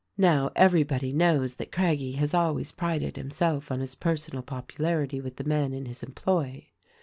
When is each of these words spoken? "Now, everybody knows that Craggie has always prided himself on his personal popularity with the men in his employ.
"Now, 0.17 0.49
everybody 0.55 1.13
knows 1.13 1.57
that 1.57 1.71
Craggie 1.71 2.13
has 2.13 2.33
always 2.33 2.71
prided 2.71 3.17
himself 3.17 3.71
on 3.71 3.81
his 3.81 3.93
personal 3.93 4.41
popularity 4.41 5.21
with 5.21 5.35
the 5.35 5.43
men 5.43 5.73
in 5.73 5.85
his 5.85 6.01
employ. 6.01 6.65